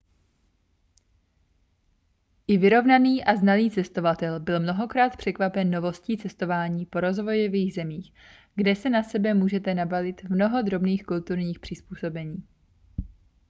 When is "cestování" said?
6.17-6.85